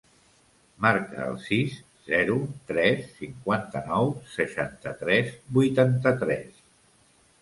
[0.85, 1.75] Marca el sis,
[2.07, 2.37] zero,
[2.71, 6.49] tres, cinquanta-nou, seixanta-tres, vuitanta-tres.